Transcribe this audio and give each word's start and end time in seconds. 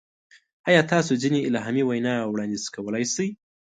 ایا 0.69 0.81
تاسو 0.91 1.11
ځینې 1.21 1.39
الهامي 1.47 1.83
وینا 1.85 2.15
وړاندیز 2.25 2.63
کولی 2.75 3.03
شئ؟ 3.13 3.27